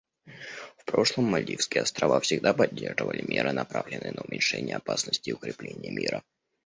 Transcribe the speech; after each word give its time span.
В 0.79 0.85
прошлом 0.85 1.25
Мальдивские 1.25 1.83
Острова 1.83 2.19
всегда 2.21 2.55
поддерживали 2.55 3.21
меры, 3.21 3.51
направленные 3.51 4.13
на 4.13 4.21
уменьшение 4.23 4.77
опасности 4.77 5.29
и 5.29 5.33
укрепление 5.33 5.91
мира. 5.91 6.23